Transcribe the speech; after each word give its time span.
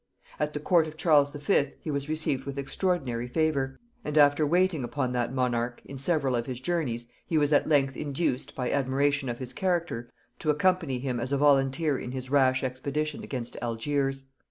At 0.39 0.53
the 0.55 0.59
court 0.59 0.87
of 0.87 0.97
Charles 0.97 1.31
V. 1.31 1.73
he 1.79 1.91
was 1.91 2.09
received 2.09 2.45
with 2.45 2.57
extraordinary 2.57 3.27
favor; 3.27 3.77
and 4.03 4.17
after 4.17 4.47
waiting 4.47 4.83
upon 4.83 5.11
that 5.11 5.31
monarch, 5.31 5.79
in 5.85 5.99
several 5.99 6.35
of 6.35 6.47
his 6.47 6.59
journeys, 6.59 7.05
he 7.27 7.37
was 7.37 7.53
at 7.53 7.67
length 7.67 7.95
induced, 7.95 8.55
by 8.55 8.71
admiration 8.71 9.29
of 9.29 9.37
his 9.37 9.53
character, 9.53 10.09
to 10.39 10.49
accompany 10.49 10.97
him 10.97 11.19
as 11.19 11.31
a 11.31 11.37
volunteer 11.37 11.99
in 11.99 12.13
his 12.13 12.31
rash 12.31 12.63
expedition 12.63 13.23
against 13.23 13.55
Algiers. 13.61 14.23